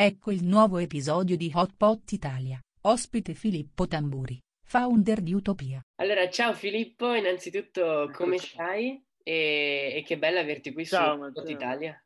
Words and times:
Ecco 0.00 0.30
il 0.30 0.44
nuovo 0.44 0.78
episodio 0.78 1.36
di 1.36 1.50
Hot 1.52 1.74
Pot 1.76 2.12
Italia, 2.12 2.56
ospite 2.82 3.34
Filippo 3.34 3.88
Tamburi, 3.88 4.38
founder 4.64 5.20
di 5.20 5.32
Utopia. 5.34 5.80
Allora, 5.96 6.30
ciao 6.30 6.54
Filippo, 6.54 7.14
innanzitutto 7.14 8.08
come 8.12 8.38
stai? 8.38 9.04
E, 9.24 9.94
e 9.96 10.04
che 10.06 10.16
bello 10.16 10.38
averti 10.38 10.72
qui 10.72 10.86
ciao, 10.86 11.16
su 11.16 11.22
Hot 11.22 11.32
Pot 11.32 11.48
Italia. 11.48 12.00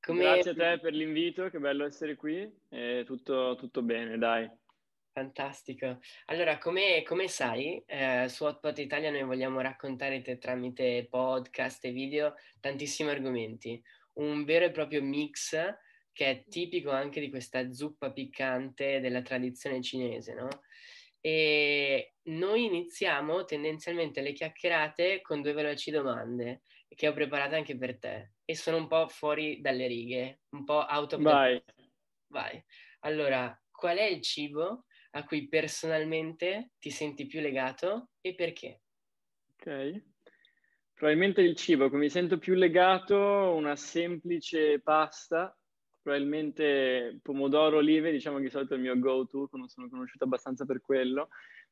Come... 0.00 0.24
Grazie 0.24 0.50
a 0.50 0.54
te 0.54 0.80
per 0.80 0.94
l'invito, 0.94 1.48
che 1.48 1.60
bello 1.60 1.84
essere 1.84 2.16
qui, 2.16 2.44
e 2.68 3.04
tutto, 3.06 3.54
tutto 3.54 3.82
bene, 3.82 4.18
dai. 4.18 4.50
Fantastico. 5.12 6.00
Allora, 6.24 6.58
come, 6.58 7.04
come 7.04 7.28
sai, 7.28 7.80
eh, 7.86 8.26
su 8.28 8.46
Hotpot 8.46 8.76
Italia 8.78 9.12
noi 9.12 9.22
vogliamo 9.22 9.60
raccontare 9.60 10.22
te 10.22 10.38
tramite 10.38 11.06
podcast 11.08 11.84
e 11.84 11.92
video 11.92 12.34
tantissimi 12.58 13.10
argomenti. 13.10 13.80
Un 14.14 14.42
vero 14.42 14.64
e 14.64 14.72
proprio 14.72 15.00
mix 15.04 15.54
che 16.12 16.30
è 16.30 16.44
tipico 16.48 16.90
anche 16.90 17.20
di 17.20 17.30
questa 17.30 17.72
zuppa 17.72 18.12
piccante 18.12 19.00
della 19.00 19.22
tradizione 19.22 19.82
cinese, 19.82 20.34
no? 20.34 20.48
E 21.20 22.14
noi 22.24 22.64
iniziamo 22.64 23.44
tendenzialmente 23.44 24.20
le 24.20 24.32
chiacchierate 24.32 25.20
con 25.20 25.40
due 25.40 25.52
veloci 25.52 25.90
domande 25.90 26.62
che 26.88 27.08
ho 27.08 27.12
preparato 27.12 27.54
anche 27.54 27.76
per 27.76 27.98
te 27.98 28.32
e 28.44 28.56
sono 28.56 28.76
un 28.76 28.88
po' 28.88 29.08
fuori 29.08 29.60
dalle 29.60 29.86
righe, 29.86 30.40
un 30.50 30.64
po' 30.64 30.84
out 30.88 31.12
of 31.14 31.22
Vai. 31.22 31.62
Vai. 32.26 32.62
Allora, 33.00 33.56
qual 33.70 33.98
è 33.98 34.04
il 34.04 34.20
cibo 34.20 34.86
a 35.12 35.24
cui 35.24 35.48
personalmente 35.48 36.72
ti 36.78 36.90
senti 36.90 37.26
più 37.26 37.40
legato 37.40 38.10
e 38.20 38.34
perché? 38.34 38.82
Ok. 39.54 40.02
Probabilmente 40.94 41.40
il 41.40 41.56
cibo 41.56 41.84
a 41.84 41.88
cui 41.88 41.98
mi 41.98 42.10
sento 42.10 42.38
più 42.38 42.54
legato, 42.54 43.16
una 43.54 43.76
semplice 43.76 44.80
pasta, 44.80 45.56
probabilmente 46.02 47.18
pomodoro, 47.22 47.78
olive, 47.78 48.10
diciamo 48.10 48.38
che 48.38 48.44
di 48.44 48.50
solito 48.50 48.74
è 48.74 48.76
il 48.76 48.82
mio 48.82 48.98
go-to, 48.98 49.48
sono 49.66 49.88
conosciuto 49.88 50.24
abbastanza 50.24 50.64
per 50.64 50.80
quello, 50.80 51.28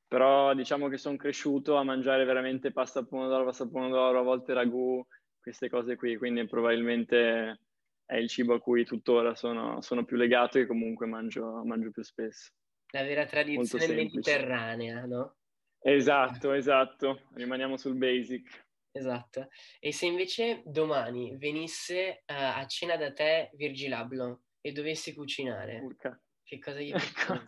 però 0.06 0.54
diciamo 0.54 0.88
che 0.88 0.96
sono 0.96 1.16
cresciuto 1.16 1.76
a 1.76 1.84
mangiare 1.84 2.24
veramente 2.24 2.72
pasta 2.72 3.04
pomodoro, 3.04 3.44
pasta 3.44 3.68
pomodoro, 3.68 4.20
a 4.20 4.22
volte 4.22 4.54
ragù, 4.54 5.04
queste 5.40 5.68
cose 5.68 5.96
qui, 5.96 6.16
quindi 6.16 6.46
probabilmente 6.46 7.60
è 8.06 8.16
il 8.16 8.28
cibo 8.28 8.54
a 8.54 8.60
cui 8.60 8.84
tuttora 8.84 9.34
sono, 9.34 9.80
sono 9.82 10.04
più 10.04 10.16
legato 10.16 10.58
e 10.58 10.66
comunque 10.66 11.06
mangio, 11.06 11.62
mangio 11.64 11.90
più 11.90 12.02
spesso. 12.02 12.50
La 12.92 13.02
vera 13.02 13.24
tradizione 13.24 13.86
mediterranea, 13.86 15.04
no? 15.06 15.36
Esatto, 15.82 16.52
esatto. 16.52 17.22
Rimaniamo 17.34 17.76
sul 17.76 17.94
basic. 17.94 18.68
Esatto. 18.92 19.48
E 19.78 19.92
se 19.92 20.06
invece 20.06 20.62
domani 20.64 21.36
venisse 21.36 22.22
uh, 22.26 22.58
a 22.58 22.66
cena 22.66 22.96
da 22.96 23.12
te 23.12 23.50
Virgil 23.54 23.92
Abloh 23.92 24.42
e 24.60 24.72
dovessi 24.72 25.14
cucinare, 25.14 25.80
Urca. 25.80 26.20
che 26.42 26.58
cosa 26.58 26.80
gli 26.80 26.90
ecco. 26.94 27.42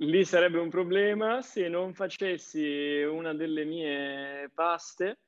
Lì 0.00 0.24
sarebbe 0.24 0.58
un 0.58 0.68
problema 0.68 1.40
se 1.42 1.68
non 1.68 1.94
facessi 1.94 3.02
una 3.02 3.32
delle 3.32 3.64
mie 3.64 4.50
paste 4.52 5.20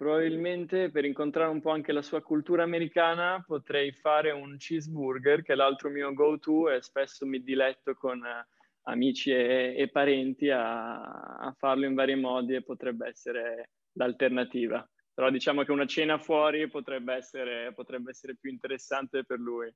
Probabilmente 0.00 0.90
per 0.90 1.04
incontrare 1.04 1.50
un 1.50 1.60
po' 1.60 1.72
anche 1.72 1.92
la 1.92 2.00
sua 2.00 2.22
cultura 2.22 2.62
americana 2.62 3.44
potrei 3.46 3.92
fare 3.92 4.30
un 4.30 4.56
cheeseburger, 4.56 5.42
che 5.42 5.52
è 5.52 5.54
l'altro 5.54 5.90
mio 5.90 6.14
go-to 6.14 6.70
e 6.70 6.80
spesso 6.80 7.26
mi 7.26 7.42
diletto 7.42 7.92
con 7.92 8.24
eh, 8.24 8.46
amici 8.84 9.30
e, 9.30 9.74
e 9.76 9.90
parenti 9.90 10.48
a, 10.48 11.02
a, 11.36 11.52
farlo 11.52 11.84
in 11.84 11.92
vari 11.92 12.14
modi 12.14 12.54
e 12.54 12.62
potrebbe 12.62 13.08
essere 13.08 13.72
l'alternativa. 13.92 14.88
Però 15.12 15.30
diciamo 15.30 15.64
che 15.64 15.72
una 15.72 15.86
cena 15.86 16.18
fuori 16.18 16.68
potrebbe 16.68 17.14
essere, 17.14 17.72
potrebbe 17.74 18.10
essere 18.10 18.36
più 18.36 18.50
interessante 18.50 19.24
per 19.24 19.38
lui. 19.38 19.72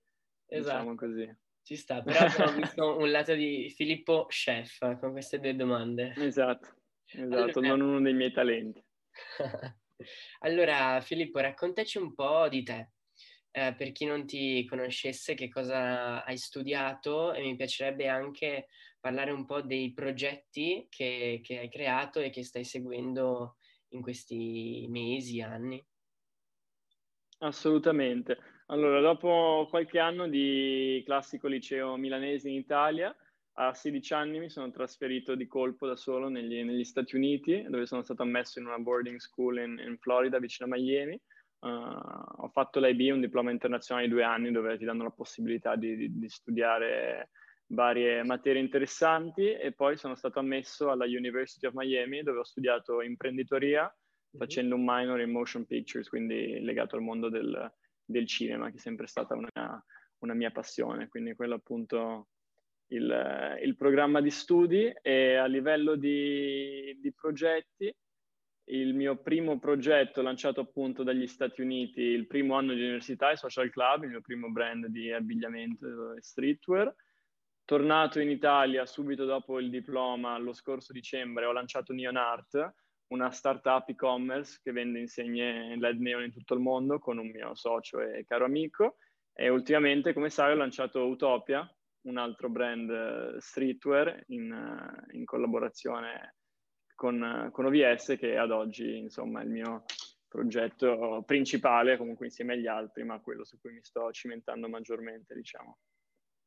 Esatto. 0.46 0.78
Diciamo 0.78 0.94
così. 0.94 1.38
Ci 1.62 1.76
sta, 1.76 2.02
però 2.02 2.26
ho 2.46 2.52
visto 2.52 2.98
un 2.98 3.10
lato 3.10 3.34
di 3.34 3.70
Filippo 3.70 4.26
Chef 4.26 4.98
con 4.98 5.12
queste 5.12 5.40
due 5.40 5.56
domande. 5.56 6.12
Esatto, 6.16 6.76
esatto, 7.06 7.58
allora... 7.58 7.76
non 7.76 7.80
uno 7.80 8.00
dei 8.00 8.14
miei 8.14 8.32
talenti. 8.32 8.84
Allora, 10.40 11.00
Filippo, 11.00 11.38
raccontaci 11.38 11.98
un 11.98 12.14
po' 12.14 12.48
di 12.48 12.62
te. 12.62 12.90
Eh, 13.50 13.74
per 13.76 13.92
chi 13.92 14.04
non 14.04 14.26
ti 14.26 14.64
conoscesse, 14.66 15.34
che 15.34 15.48
cosa 15.48 16.24
hai 16.24 16.36
studiato 16.36 17.32
e 17.32 17.40
mi 17.42 17.54
piacerebbe 17.54 18.08
anche 18.08 18.66
parlare 18.98 19.30
un 19.30 19.44
po' 19.44 19.62
dei 19.62 19.92
progetti 19.92 20.86
che, 20.90 21.40
che 21.42 21.58
hai 21.60 21.70
creato 21.70 22.18
e 22.18 22.30
che 22.30 22.42
stai 22.42 22.64
seguendo 22.64 23.58
in 23.94 24.02
questi 24.02 24.86
mesi, 24.88 25.40
anni. 25.40 25.84
Assolutamente. 27.38 28.38
Allora, 28.66 29.00
dopo 29.00 29.66
qualche 29.68 29.98
anno 29.98 30.28
di 30.28 31.02
classico 31.04 31.48
liceo 31.48 31.96
milanese 31.96 32.48
in 32.48 32.56
Italia, 32.56 33.14
a 33.56 33.72
16 33.72 34.14
anni 34.14 34.38
mi 34.40 34.50
sono 34.50 34.70
trasferito 34.70 35.34
di 35.34 35.46
colpo 35.46 35.86
da 35.86 35.96
solo 35.96 36.28
negli, 36.28 36.62
negli 36.64 36.84
Stati 36.84 37.14
Uniti, 37.14 37.62
dove 37.68 37.86
sono 37.86 38.02
stato 38.02 38.22
ammesso 38.22 38.58
in 38.58 38.66
una 38.66 38.78
boarding 38.78 39.18
school 39.18 39.58
in, 39.58 39.78
in 39.78 39.96
Florida, 39.98 40.38
vicino 40.38 40.72
a 40.72 40.76
Miami. 40.76 41.20
Uh, 41.60 42.42
ho 42.42 42.48
fatto 42.48 42.80
l'IB, 42.80 43.14
un 43.14 43.20
diploma 43.20 43.50
internazionale 43.50 44.06
di 44.06 44.12
due 44.12 44.24
anni, 44.24 44.50
dove 44.50 44.76
ti 44.76 44.84
danno 44.84 45.04
la 45.04 45.10
possibilità 45.10 45.76
di, 45.76 45.96
di, 45.96 46.18
di 46.18 46.28
studiare 46.28 47.30
varie 47.74 48.22
materie 48.22 48.62
interessanti 48.62 49.52
e 49.52 49.72
poi 49.72 49.96
sono 49.96 50.14
stato 50.14 50.38
ammesso 50.38 50.90
alla 50.90 51.04
University 51.04 51.66
of 51.66 51.74
Miami, 51.74 52.22
dove 52.22 52.38
ho 52.38 52.44
studiato 52.44 53.02
imprenditoria, 53.02 53.82
mm-hmm. 53.82 54.38
facendo 54.38 54.74
un 54.76 54.84
minor 54.84 55.20
in 55.20 55.30
motion 55.30 55.66
pictures, 55.66 56.08
quindi 56.08 56.60
legato 56.60 56.96
al 56.96 57.02
mondo 57.02 57.28
del, 57.28 57.72
del 58.04 58.26
cinema, 58.26 58.70
che 58.70 58.76
è 58.76 58.80
sempre 58.80 59.06
stata 59.06 59.34
una, 59.34 59.84
una 60.18 60.34
mia 60.34 60.50
passione. 60.50 61.08
Quindi 61.08 61.34
quello 61.34 61.54
appunto 61.54 62.28
il, 62.88 63.58
il, 63.62 63.76
programma 63.76 64.20
di 64.20 64.30
studi 64.30 64.92
e 65.02 65.34
a 65.36 65.46
livello 65.46 65.96
di, 65.96 66.98
di, 67.00 67.12
progetti, 67.12 67.94
il 68.68 68.94
mio 68.94 69.16
primo 69.16 69.58
progetto 69.58 70.22
lanciato 70.22 70.60
appunto 70.60 71.02
dagli 71.02 71.26
Stati 71.26 71.60
Uniti 71.60 72.00
il 72.00 72.26
primo 72.26 72.54
anno 72.54 72.72
di 72.72 72.80
università 72.80 73.30
è 73.30 73.36
Social 73.36 73.70
Club, 73.70 74.04
il 74.04 74.10
mio 74.10 74.20
primo 74.22 74.50
brand 74.50 74.86
di 74.86 75.12
abbigliamento 75.12 76.14
e 76.14 76.22
streetwear. 76.22 76.94
Tornato 77.66 78.20
in 78.20 78.28
Italia 78.28 78.84
subito 78.84 79.24
dopo 79.24 79.58
il 79.58 79.70
diploma 79.70 80.36
lo 80.36 80.52
scorso 80.52 80.92
dicembre 80.92 81.46
ho 81.46 81.52
lanciato 81.52 81.94
Neon 81.94 82.16
Art, 82.16 82.74
una 83.08 83.30
startup 83.30 83.88
e-commerce 83.88 84.60
che 84.62 84.70
vende 84.70 85.00
insegne 85.00 85.74
LED 85.78 85.98
neon 85.98 86.24
in 86.24 86.30
tutto 86.30 86.52
il 86.52 86.60
mondo 86.60 86.98
con 86.98 87.16
un 87.16 87.30
mio 87.30 87.54
socio 87.54 88.00
e 88.00 88.26
caro 88.26 88.44
amico. 88.44 88.98
E 89.32 89.48
ultimamente, 89.48 90.12
come 90.12 90.28
sai, 90.28 90.52
ho 90.52 90.56
lanciato 90.56 91.06
Utopia, 91.06 91.66
un 92.02 92.18
altro 92.18 92.50
brand 92.50 92.90
uh, 92.90 93.38
streetwear 93.38 94.24
in, 94.28 94.52
uh, 94.52 95.16
in 95.16 95.24
collaborazione 95.24 96.36
con, 96.94 97.20
uh, 97.20 97.50
con, 97.50 97.64
OVS 97.64 98.16
che 98.18 98.36
ad 98.36 98.50
oggi 98.50 98.98
insomma 98.98 99.40
è 99.40 99.44
il 99.44 99.50
mio 99.50 99.84
progetto 100.28 101.22
principale 101.26 101.96
comunque 101.96 102.26
insieme 102.26 102.52
agli 102.52 102.66
altri 102.66 103.04
ma 103.04 103.20
quello 103.20 103.44
su 103.44 103.58
cui 103.58 103.72
mi 103.72 103.82
sto 103.82 104.10
cimentando 104.12 104.68
maggiormente 104.68 105.34
diciamo. 105.34 105.78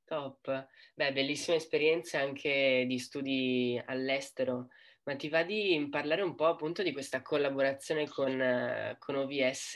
Top, 0.07 0.69
beh 0.95 1.11
bellissima 1.11 1.57
esperienza 1.57 2.21
anche 2.21 2.85
di 2.87 2.97
studi 2.97 3.81
all'estero. 3.87 4.69
Ma 5.03 5.17
ti 5.17 5.27
va 5.27 5.43
di 5.43 5.85
parlare 5.89 6.21
un 6.21 6.33
po' 6.33 6.45
appunto 6.45 6.81
di 6.81 6.93
questa 6.93 7.21
collaborazione 7.21 8.07
con, 8.07 8.95
con 8.99 9.15
OVS 9.15 9.75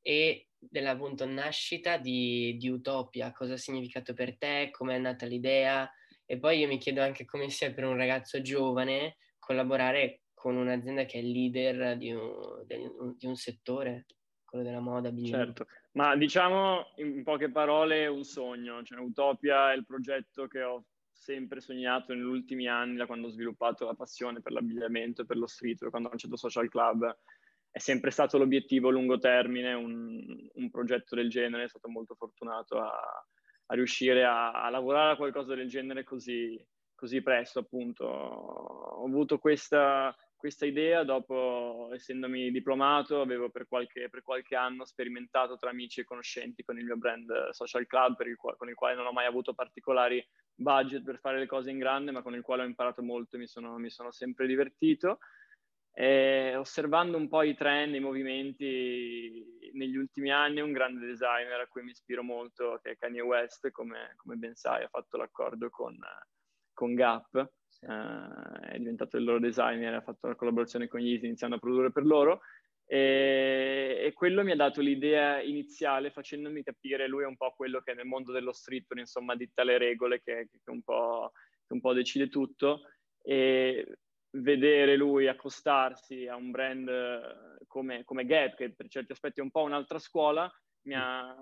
e 0.00 0.46
della 0.56 0.92
appunto 0.92 1.26
nascita 1.26 1.96
di, 1.96 2.56
di, 2.56 2.68
Utopia, 2.68 3.32
cosa 3.32 3.54
ha 3.54 3.56
significato 3.56 4.14
per 4.14 4.38
te, 4.38 4.68
come 4.70 4.94
è 4.94 4.98
nata 4.98 5.26
l'idea? 5.26 5.90
E 6.24 6.38
poi 6.38 6.60
io 6.60 6.68
mi 6.68 6.78
chiedo 6.78 7.02
anche 7.02 7.24
come 7.24 7.50
sia 7.50 7.72
per 7.72 7.84
un 7.84 7.96
ragazzo 7.96 8.40
giovane 8.40 9.16
collaborare 9.40 10.22
con 10.34 10.56
un'azienda 10.56 11.04
che 11.04 11.18
è 11.18 11.22
leader 11.22 11.96
di 11.96 12.12
un, 12.12 12.64
di 12.64 13.26
un 13.26 13.34
settore, 13.34 14.06
quello 14.48 14.64
della 14.64 14.80
moda. 14.80 15.12
Certo, 15.14 15.66
ma 15.92 16.16
diciamo 16.16 16.92
in 16.96 17.22
poche 17.22 17.50
parole 17.50 18.06
un 18.06 18.24
sogno, 18.24 18.82
cioè 18.82 18.98
Utopia 18.98 19.72
è 19.72 19.76
il 19.76 19.84
progetto 19.84 20.46
che 20.46 20.62
ho 20.62 20.84
sempre 21.12 21.60
sognato 21.60 22.14
negli 22.14 22.22
ultimi 22.22 22.68
anni 22.68 22.96
da 22.96 23.06
quando 23.06 23.26
ho 23.26 23.30
sviluppato 23.30 23.84
la 23.84 23.94
passione 23.94 24.40
per 24.40 24.52
l'abbigliamento 24.52 25.22
e 25.22 25.26
per 25.26 25.36
lo 25.36 25.46
streetwear, 25.46 25.90
quando 25.90 26.08
ho 26.08 26.10
lanciato 26.12 26.36
Social 26.36 26.68
Club 26.68 27.16
è 27.70 27.78
sempre 27.78 28.10
stato 28.10 28.38
l'obiettivo 28.38 28.88
a 28.88 28.92
lungo 28.92 29.18
termine, 29.18 29.74
un, 29.74 30.48
un 30.54 30.70
progetto 30.70 31.14
del 31.14 31.28
genere, 31.28 31.68
sono 31.68 31.80
stato 31.80 31.88
molto 31.88 32.14
fortunato 32.14 32.80
a, 32.80 32.90
a 33.66 33.74
riuscire 33.74 34.24
a, 34.24 34.52
a, 34.52 34.70
lavorare 34.70 35.12
a 35.12 35.16
qualcosa 35.16 35.54
del 35.54 35.68
genere 35.68 36.02
così, 36.02 36.60
così 36.94 37.20
presto, 37.22 37.60
appunto. 37.60 38.04
Ho 38.06 39.04
avuto 39.04 39.38
questa, 39.38 40.14
questa, 40.38 40.64
idea 40.64 41.02
dopo, 41.02 41.90
essendomi 41.92 42.50
diplomato, 42.50 43.20
avevo 43.20 43.50
per 43.50 43.66
qualche, 43.66 44.08
per 44.08 44.22
qualche, 44.22 44.54
anno 44.54 44.84
sperimentato 44.84 45.56
tra 45.56 45.70
amici 45.70 46.00
e 46.00 46.04
conoscenti 46.04 46.62
con 46.62 46.78
il 46.78 46.84
mio 46.84 46.96
brand 46.96 47.50
Social 47.50 47.86
Club, 47.86 48.20
il, 48.20 48.36
con 48.36 48.68
il 48.68 48.74
quale 48.74 48.94
non 48.94 49.06
ho 49.06 49.12
mai 49.12 49.26
avuto 49.26 49.52
particolari 49.52 50.24
budget 50.54 51.02
per 51.02 51.18
fare 51.18 51.38
le 51.38 51.46
cose 51.46 51.70
in 51.70 51.78
grande, 51.78 52.12
ma 52.12 52.22
con 52.22 52.34
il 52.34 52.42
quale 52.42 52.62
ho 52.62 52.66
imparato 52.66 53.02
molto 53.02 53.36
e 53.36 53.40
mi 53.40 53.46
sono, 53.48 53.76
mi 53.78 53.90
sono 53.90 54.12
sempre 54.12 54.46
divertito. 54.46 55.18
E 55.92 56.54
osservando 56.54 57.16
un 57.16 57.28
po' 57.28 57.42
i 57.42 57.56
trend, 57.56 57.96
i 57.96 58.00
movimenti 58.00 59.70
negli 59.72 59.96
ultimi 59.96 60.30
anni, 60.30 60.60
un 60.60 60.70
grande 60.70 61.04
designer 61.04 61.60
a 61.60 61.66
cui 61.66 61.82
mi 61.82 61.90
ispiro 61.90 62.22
molto, 62.22 62.78
che 62.80 62.92
è 62.92 62.96
Kanye 62.96 63.22
West, 63.22 63.72
come, 63.72 64.14
come 64.16 64.36
ben 64.36 64.54
sai, 64.54 64.84
ha 64.84 64.88
fatto 64.88 65.16
l'accordo 65.16 65.68
con, 65.70 65.98
con 66.72 66.94
Gap, 66.94 67.50
uh, 67.80 68.60
è 68.60 68.78
diventato 68.78 69.16
il 69.16 69.24
loro 69.24 69.38
designer, 69.38 69.94
ha 69.94 70.00
fatto 70.00 70.28
la 70.28 70.34
collaborazione 70.34 70.88
con 70.88 71.00
Yeezy 71.00 71.26
iniziando 71.26 71.56
a 71.56 71.58
produrre 71.58 71.92
per 71.92 72.04
loro. 72.04 72.40
E, 72.90 74.00
e, 74.06 74.12
quello 74.14 74.42
mi 74.42 74.52
ha 74.52 74.56
dato 74.56 74.80
l'idea 74.80 75.42
iniziale 75.42 76.10
facendomi 76.10 76.62
capire 76.62 77.06
lui 77.06 77.24
è 77.24 77.26
un 77.26 77.36
po' 77.36 77.52
quello 77.54 77.80
che 77.82 77.92
nel 77.92 78.06
mondo 78.06 78.32
dello 78.32 78.50
streetwear 78.50 79.00
insomma 79.00 79.36
ditta 79.36 79.62
le 79.62 79.76
regole 79.76 80.22
che, 80.22 80.48
che, 80.50 80.70
un, 80.70 80.80
po', 80.80 81.32
che 81.66 81.74
un 81.74 81.80
po' 81.80 81.92
decide 81.92 82.30
tutto 82.30 82.80
e 83.20 83.98
vedere 84.30 84.96
lui 84.96 85.28
accostarsi 85.28 86.26
a 86.26 86.36
un 86.36 86.50
brand 86.50 86.88
eh, 86.88 87.66
come, 87.66 88.04
come, 88.04 88.24
Gap, 88.24 88.56
che 88.56 88.74
per 88.74 88.88
certi 88.88 89.12
aspetti 89.12 89.40
è 89.40 89.42
un 89.42 89.50
po' 89.50 89.62
un'altra 89.62 89.98
scuola, 89.98 90.50
mi 90.82 90.94
ha, 90.94 91.34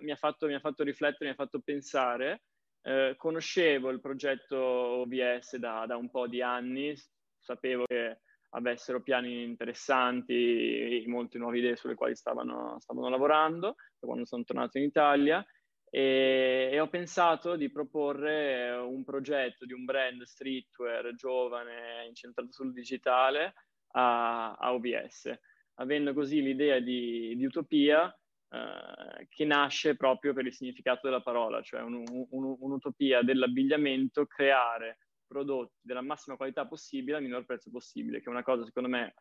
mi 0.00 0.10
ha, 0.10 0.16
fatto, 0.16 0.46
mi 0.46 0.54
ha 0.54 0.60
fatto, 0.60 0.82
riflettere, 0.82 1.26
mi 1.26 1.30
ha 1.30 1.34
fatto 1.34 1.60
pensare. 1.60 2.42
Eh, 2.88 3.16
conoscevo 3.18 3.90
il 3.90 4.00
progetto 4.00 4.56
OBS 4.56 5.56
da, 5.56 5.84
da, 5.86 5.98
un 5.98 6.08
po' 6.08 6.26
di 6.26 6.40
anni, 6.40 6.94
sapevo 7.38 7.84
che 7.84 8.20
avessero 8.52 9.02
piani 9.02 9.42
interessanti, 9.42 11.04
molte 11.06 11.36
nuove 11.36 11.58
idee 11.58 11.76
sulle 11.76 11.94
quali 11.94 12.16
stavano, 12.16 12.78
stavano 12.80 13.10
lavorando 13.10 13.74
quando 13.98 14.24
sono 14.24 14.42
tornato 14.42 14.78
in 14.78 14.84
Italia 14.84 15.44
e, 15.90 16.70
e, 16.72 16.80
ho 16.80 16.88
pensato 16.88 17.56
di 17.56 17.70
proporre 17.70 18.70
un 18.70 19.04
progetto 19.04 19.66
di 19.66 19.74
un 19.74 19.84
brand 19.84 20.22
streetwear 20.22 21.14
giovane 21.14 22.06
incentrato 22.06 22.52
sul 22.52 22.72
digitale 22.72 23.52
a, 23.96 24.54
a 24.54 24.72
OBS, 24.72 25.30
avendo 25.74 26.14
così 26.14 26.40
l'idea 26.40 26.80
di, 26.80 27.36
di 27.36 27.44
utopia 27.44 28.10
eh, 28.50 29.26
che 29.28 29.44
nasce 29.44 29.96
proprio 29.96 30.32
per 30.32 30.46
il 30.46 30.54
significato 30.54 31.00
della 31.06 31.20
parola, 31.20 31.60
cioè 31.62 31.82
un, 31.82 32.02
un, 32.06 32.56
un'utopia 32.58 33.22
dell'abbigliamento, 33.22 34.26
creare 34.26 34.98
prodotti 35.26 35.76
della 35.82 36.00
massima 36.00 36.36
qualità 36.36 36.66
possibile 36.66 37.18
al 37.18 37.22
minor 37.22 37.44
prezzo 37.44 37.70
possibile, 37.70 38.18
che 38.18 38.24
è 38.24 38.30
una 38.30 38.42
cosa 38.42 38.64
secondo 38.64 38.88
me 38.88 39.14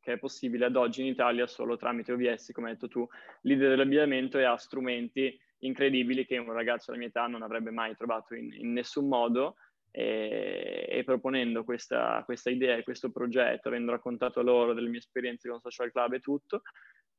che 0.00 0.14
è 0.14 0.18
possibile 0.18 0.64
ad 0.64 0.76
oggi 0.76 1.02
in 1.02 1.08
Italia 1.08 1.46
solo 1.46 1.76
tramite 1.76 2.12
OBS, 2.12 2.52
come 2.52 2.68
hai 2.68 2.72
detto 2.72 2.88
tu, 2.88 3.06
l'idea 3.42 3.68
dell'abbigliamento 3.68 4.38
e 4.38 4.44
ha 4.44 4.56
strumenti 4.56 5.38
incredibili 5.58 6.24
che 6.24 6.38
un 6.38 6.52
ragazzo 6.52 6.86
della 6.86 6.98
mia 6.98 7.08
età 7.08 7.26
non 7.26 7.42
avrebbe 7.42 7.70
mai 7.70 7.94
trovato 7.94 8.34
in, 8.34 8.50
in 8.54 8.72
nessun 8.72 9.08
modo 9.08 9.56
e, 9.90 10.86
e 10.88 11.04
proponendo 11.04 11.64
questa, 11.64 12.22
questa, 12.24 12.48
idea 12.48 12.76
e 12.76 12.82
questo 12.82 13.10
progetto, 13.10 13.68
avendo 13.68 13.90
raccontato 13.90 14.42
loro 14.42 14.72
delle 14.72 14.88
mie 14.88 15.00
esperienze 15.00 15.50
con 15.50 15.60
Social 15.60 15.90
Club 15.90 16.14
e 16.14 16.20
tutto, 16.20 16.62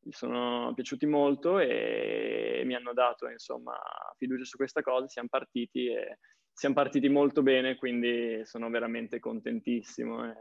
mi 0.03 0.11
sono 0.11 0.71
piaciuti 0.73 1.05
molto 1.05 1.59
e 1.59 2.63
mi 2.65 2.75
hanno 2.75 2.93
dato 2.93 3.29
insomma 3.29 3.77
fiducia 4.17 4.45
su 4.45 4.57
questa 4.57 4.81
cosa, 4.81 5.07
siamo 5.07 5.27
partiti 5.29 5.87
e 5.87 6.17
siamo 6.51 6.75
partiti 6.75 7.09
molto 7.09 7.41
bene, 7.41 7.75
quindi 7.75 8.41
sono 8.45 8.69
veramente 8.69 9.19
contentissimo 9.19 10.25
e, 10.29 10.35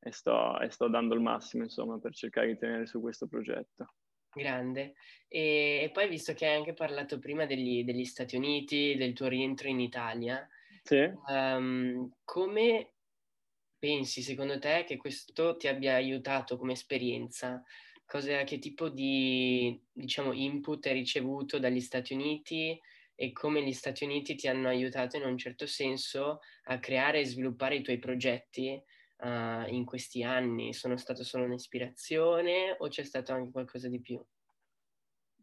e, 0.00 0.12
sto, 0.12 0.58
e 0.60 0.70
sto 0.70 0.88
dando 0.88 1.14
il 1.14 1.20
massimo 1.20 1.62
insomma 1.62 1.98
per 1.98 2.14
cercare 2.14 2.48
di 2.48 2.58
tenere 2.58 2.86
su 2.86 3.00
questo 3.00 3.26
progetto. 3.26 3.94
Grande. 4.34 4.94
E, 5.28 5.80
e, 5.82 5.90
poi, 5.92 6.08
visto 6.08 6.32
che 6.32 6.46
hai 6.46 6.56
anche 6.56 6.72
parlato 6.72 7.18
prima 7.18 7.44
degli, 7.44 7.84
degli 7.84 8.04
Stati 8.04 8.36
Uniti, 8.36 8.96
del 8.96 9.12
tuo 9.12 9.28
rientro 9.28 9.68
in 9.68 9.78
Italia, 9.78 10.46
sì. 10.82 11.10
um, 11.26 12.10
come 12.24 12.94
pensi, 13.78 14.22
secondo 14.22 14.58
te, 14.58 14.84
che 14.86 14.96
questo 14.96 15.56
ti 15.56 15.68
abbia 15.68 15.94
aiutato 15.94 16.56
come 16.56 16.72
esperienza? 16.72 17.62
Cosa, 18.12 18.44
che 18.44 18.58
tipo 18.58 18.90
di, 18.90 19.82
diciamo, 19.90 20.34
input 20.34 20.84
hai 20.84 20.92
ricevuto 20.92 21.58
dagli 21.58 21.80
Stati 21.80 22.12
Uniti 22.12 22.78
e 23.14 23.32
come 23.32 23.62
gli 23.62 23.72
Stati 23.72 24.04
Uniti 24.04 24.34
ti 24.34 24.48
hanno 24.48 24.68
aiutato 24.68 25.16
in 25.16 25.24
un 25.24 25.38
certo 25.38 25.64
senso 25.64 26.40
a 26.64 26.78
creare 26.78 27.20
e 27.20 27.24
sviluppare 27.24 27.76
i 27.76 27.80
tuoi 27.80 27.98
progetti 27.98 28.78
uh, 29.16 29.66
in 29.66 29.86
questi 29.86 30.22
anni? 30.22 30.74
Sono 30.74 30.98
stato 30.98 31.24
solo 31.24 31.44
un'ispirazione 31.44 32.76
o 32.80 32.88
c'è 32.88 33.02
stato 33.02 33.32
anche 33.32 33.50
qualcosa 33.50 33.88
di 33.88 34.02
più? 34.02 34.22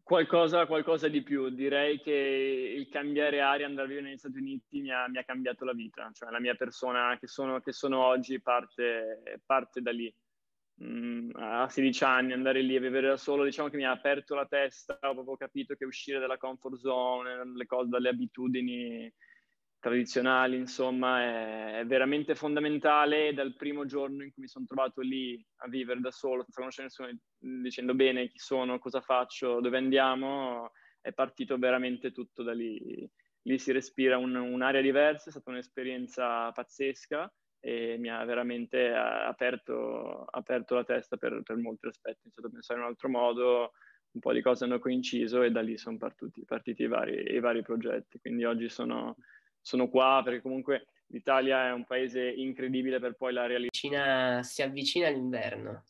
Qualcosa, 0.00 0.66
qualcosa 0.66 1.08
di 1.08 1.24
più. 1.24 1.48
Direi 1.48 2.00
che 2.00 2.12
il 2.12 2.88
cambiare 2.88 3.40
aria, 3.40 3.66
andare 3.66 3.86
a 3.86 3.88
vivere 3.88 4.06
negli 4.06 4.18
Stati 4.18 4.38
Uniti 4.38 4.80
mi 4.80 4.92
ha, 4.92 5.08
mi 5.08 5.18
ha, 5.18 5.24
cambiato 5.24 5.64
la 5.64 5.74
vita. 5.74 6.08
Cioè 6.12 6.30
la 6.30 6.38
mia 6.38 6.54
persona 6.54 7.18
che 7.18 7.26
sono, 7.26 7.58
che 7.58 7.72
sono 7.72 8.04
oggi 8.04 8.40
parte, 8.40 9.40
parte, 9.44 9.80
da 9.80 9.90
lì. 9.90 10.14
Mm, 10.82 11.30
a 11.34 11.68
16 11.68 12.04
anni 12.04 12.32
andare 12.32 12.62
lì 12.62 12.74
a 12.74 12.80
vivere 12.80 13.08
da 13.08 13.16
solo, 13.18 13.44
diciamo 13.44 13.68
che 13.68 13.76
mi 13.76 13.84
ha 13.84 13.90
aperto 13.90 14.34
la 14.34 14.46
testa, 14.46 14.98
ho 15.02 15.12
proprio 15.12 15.36
capito 15.36 15.74
che 15.74 15.84
uscire 15.84 16.18
dalla 16.18 16.38
comfort 16.38 16.76
zone, 16.78 17.52
le 17.54 17.66
cose, 17.66 17.90
dalle 17.90 18.08
abitudini 18.08 19.12
tradizionali, 19.78 20.56
insomma, 20.56 21.22
è, 21.22 21.78
è, 21.80 21.86
veramente 21.86 22.34
fondamentale. 22.34 23.34
Dal 23.34 23.56
primo 23.56 23.84
giorno 23.84 24.22
in 24.24 24.32
cui 24.32 24.42
mi 24.42 24.48
sono 24.48 24.64
trovato 24.66 25.02
lì 25.02 25.44
a 25.56 25.68
vivere 25.68 26.00
da 26.00 26.10
solo, 26.10 26.42
senza 26.42 26.60
conoscere 26.60 26.86
nessuno, 26.86 27.62
dicendo 27.62 27.94
bene 27.94 28.28
chi 28.28 28.38
sono, 28.38 28.78
cosa 28.78 29.00
faccio, 29.02 29.60
dove 29.60 29.76
andiamo, 29.76 30.72
è 31.00 31.12
partito 31.12 31.58
veramente 31.58 32.10
tutto 32.12 32.42
da 32.42 32.54
lì. 32.54 33.06
Lì 33.42 33.58
si 33.58 33.72
respira 33.72 34.16
un, 34.16 34.34
un'aria 34.34 34.80
diversa, 34.80 35.28
è 35.28 35.32
stata 35.32 35.50
un'esperienza 35.50 36.50
pazzesca 36.52 37.30
e 37.60 37.96
mi 37.98 38.08
ha 38.08 38.24
veramente 38.24 38.92
aperto, 38.92 40.24
aperto 40.24 40.74
la 40.74 40.84
testa 40.84 41.16
per, 41.16 41.42
per 41.42 41.56
molti 41.56 41.86
aspetti. 41.86 42.18
Ho 42.18 42.22
iniziato 42.24 42.48
a 42.48 42.50
pensare 42.50 42.78
in 42.78 42.84
un 42.86 42.90
altro 42.90 43.08
modo, 43.08 43.72
un 44.12 44.20
po' 44.20 44.32
di 44.32 44.40
cose 44.40 44.64
hanno 44.64 44.78
coinciso 44.78 45.42
e 45.42 45.50
da 45.50 45.60
lì 45.60 45.76
sono 45.76 45.98
partiti, 45.98 46.44
partiti 46.44 46.82
i, 46.84 46.88
vari, 46.88 47.34
i 47.34 47.40
vari 47.40 47.62
progetti. 47.62 48.18
Quindi 48.18 48.44
oggi 48.44 48.68
sono 48.68 49.16
sono 49.60 49.88
qua 49.88 50.22
perché 50.24 50.40
comunque 50.40 50.86
l'Italia 51.08 51.68
è 51.68 51.72
un 51.72 51.84
paese 51.84 52.22
incredibile 52.22 52.98
per 52.98 53.14
poi 53.14 53.32
la 53.32 53.46
realtà. 53.46 54.42
Si 54.42 54.62
avvicina 54.62 55.08
l'inverno. 55.08 55.84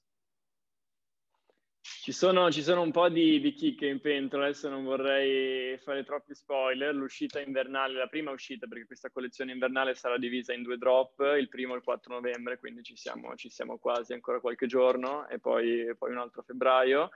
Ci 1.82 2.12
sono, 2.12 2.50
ci 2.50 2.62
sono, 2.62 2.82
un 2.82 2.91
po' 2.91 3.09
di, 3.09 3.41
di 3.41 3.53
chicche 3.53 3.87
in 3.87 4.00
pentola, 4.00 4.44
adesso 4.44 4.69
non 4.69 4.85
vorrei 4.85 5.79
fare 5.79 6.05
troppi 6.05 6.35
spoiler. 6.35 6.94
L'uscita 6.94 7.41
invernale, 7.41 7.94
la 7.94 8.06
prima 8.06 8.31
uscita, 8.31 8.67
perché 8.67 8.87
questa 8.87 9.11
collezione 9.11 9.53
invernale 9.53 9.94
sarà 9.94 10.19
divisa 10.19 10.53
in 10.53 10.62
due 10.62 10.77
drop, 10.77 11.21
il 11.38 11.49
primo 11.49 11.75
e 11.75 11.79
il 11.79 11.82
4 11.82 12.12
novembre, 12.12 12.59
quindi 12.59 12.82
ci 12.82 12.97
siamo, 12.97 13.35
ci 13.37 13.49
siamo 13.49 13.79
quasi 13.79 14.12
ancora 14.12 14.41
qualche 14.41 14.67
giorno, 14.67 15.27
e 15.29 15.38
poi, 15.38 15.94
poi 15.97 16.11
un 16.11 16.19
altro 16.19 16.43
febbraio. 16.43 17.11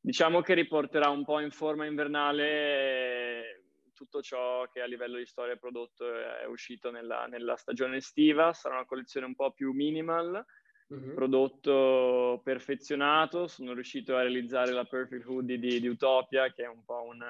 Diciamo 0.00 0.40
che 0.40 0.54
riporterà 0.54 1.10
un 1.10 1.24
po' 1.24 1.40
in 1.40 1.50
forma 1.50 1.84
invernale 1.84 3.62
tutto 3.96 4.20
ciò 4.22 4.68
che 4.68 4.82
a 4.82 4.86
livello 4.86 5.16
di 5.16 5.26
storia 5.26 5.56
prodotto 5.56 6.04
è 6.14 6.44
uscito 6.46 6.90
nella, 6.90 7.26
nella 7.26 7.56
stagione 7.56 7.96
estiva. 7.96 8.52
Sarà 8.52 8.76
una 8.76 8.84
collezione 8.84 9.26
un 9.26 9.34
po' 9.34 9.50
più 9.52 9.72
minimal, 9.72 10.44
mm-hmm. 10.92 11.14
prodotto 11.14 12.40
perfezionato. 12.42 13.46
Sono 13.46 13.72
riuscito 13.72 14.16
a 14.16 14.22
realizzare 14.22 14.72
la 14.72 14.84
Perfect 14.84 15.26
Hoodie 15.26 15.58
di, 15.58 15.80
di 15.80 15.88
Utopia, 15.88 16.52
che 16.52 16.64
è 16.64 16.68
un 16.68 16.84
po' 16.84 17.02
un, 17.02 17.22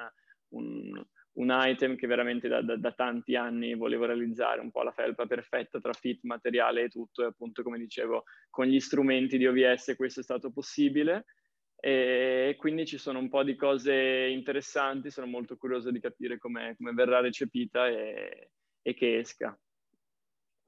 un, 0.50 1.06
un 1.32 1.60
item 1.64 1.96
che 1.96 2.06
veramente 2.06 2.48
da, 2.48 2.62
da, 2.62 2.76
da, 2.76 2.92
tanti 2.92 3.36
anni 3.36 3.74
volevo 3.74 4.06
realizzare, 4.06 4.60
un 4.60 4.70
po' 4.70 4.82
la 4.82 4.92
felpa 4.92 5.26
perfetta 5.26 5.80
tra 5.80 5.92
fit, 5.92 6.22
materiale 6.24 6.82
e 6.82 6.88
tutto. 6.88 7.22
E 7.22 7.26
appunto, 7.26 7.62
come 7.62 7.78
dicevo, 7.78 8.24
con 8.50 8.66
gli 8.66 8.80
strumenti 8.80 9.38
di 9.38 9.46
OVS 9.46 9.94
questo 9.96 10.20
è 10.20 10.22
stato 10.22 10.50
possibile 10.50 11.24
e 11.78 12.56
quindi 12.58 12.86
ci 12.86 12.98
sono 12.98 13.18
un 13.18 13.28
po' 13.28 13.44
di 13.44 13.54
cose 13.54 13.94
interessanti, 13.94 15.10
sono 15.10 15.26
molto 15.26 15.56
curioso 15.56 15.90
di 15.90 16.00
capire 16.00 16.38
come 16.38 16.74
verrà 16.78 17.20
recepita 17.20 17.86
e, 17.86 18.50
e, 18.82 18.94
che 18.94 19.18
esca. 19.18 19.56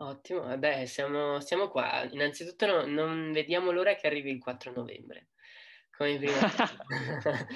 Ottimo, 0.01 0.43
vabbè, 0.43 0.87
siamo, 0.87 1.41
siamo 1.41 1.69
qua. 1.69 2.09
Innanzitutto 2.11 2.67
no, 2.67 2.87
non 2.87 3.33
vediamo 3.33 3.73
l'ora 3.73 3.97
che 3.97 4.07
arrivi 4.07 4.31
il 4.31 4.41
4 4.41 4.73
novembre, 4.73 5.31
come 5.91 6.19
prima. 6.19 6.39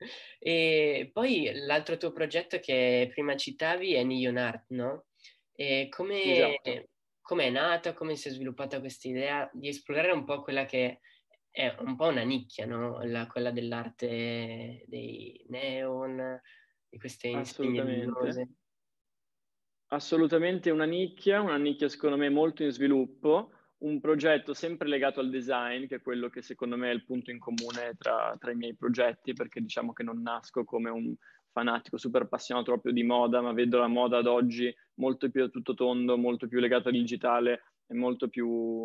e 0.40 1.10
poi 1.12 1.52
l'altro 1.54 1.96
tuo 1.96 2.10
progetto 2.10 2.58
che 2.58 3.08
prima 3.12 3.36
citavi 3.36 3.94
è 3.94 4.02
Neon 4.02 4.38
Art, 4.38 4.64
no? 4.70 5.04
E 5.52 5.88
come, 5.88 6.22
esatto. 6.22 6.88
come 7.20 7.44
è 7.44 7.50
nata, 7.50 7.92
come 7.92 8.16
si 8.16 8.26
è 8.26 8.32
sviluppata 8.32 8.80
questa 8.80 9.06
idea 9.06 9.48
di 9.52 9.68
esplorare 9.68 10.10
un 10.10 10.24
po' 10.24 10.42
quella 10.42 10.64
che 10.64 10.98
è 11.48 11.72
un 11.78 11.94
po' 11.94 12.06
una 12.06 12.22
nicchia, 12.22 12.66
no? 12.66 13.04
La, 13.04 13.28
quella 13.28 13.52
dell'arte 13.52 14.82
dei 14.86 15.44
neon, 15.48 16.40
di 16.88 16.98
queste 16.98 17.28
insegne 17.28 18.08
Assolutamente 19.92 20.70
una 20.70 20.86
nicchia, 20.86 21.42
una 21.42 21.58
nicchia 21.58 21.86
secondo 21.86 22.16
me 22.16 22.30
molto 22.30 22.62
in 22.62 22.70
sviluppo, 22.70 23.52
un 23.80 24.00
progetto 24.00 24.54
sempre 24.54 24.88
legato 24.88 25.20
al 25.20 25.28
design, 25.28 25.86
che 25.86 25.96
è 25.96 26.00
quello 26.00 26.30
che 26.30 26.40
secondo 26.40 26.78
me 26.78 26.90
è 26.90 26.94
il 26.94 27.04
punto 27.04 27.30
in 27.30 27.38
comune 27.38 27.94
tra, 27.98 28.34
tra 28.38 28.52
i 28.52 28.56
miei 28.56 28.74
progetti, 28.74 29.34
perché 29.34 29.60
diciamo 29.60 29.92
che 29.92 30.02
non 30.02 30.22
nasco 30.22 30.64
come 30.64 30.88
un 30.88 31.14
fanatico 31.50 31.98
super 31.98 32.22
appassionato 32.22 32.70
proprio 32.70 32.94
di 32.94 33.02
moda, 33.02 33.42
ma 33.42 33.52
vedo 33.52 33.76
la 33.78 33.86
moda 33.86 34.16
ad 34.16 34.26
oggi 34.26 34.74
molto 34.94 35.28
più 35.28 35.42
a 35.42 35.48
tutto 35.48 35.74
tondo, 35.74 36.16
molto 36.16 36.48
più 36.48 36.58
legata 36.58 36.88
al 36.88 36.94
digitale 36.94 37.64
e 37.86 37.92
molto 37.92 38.28
più 38.28 38.82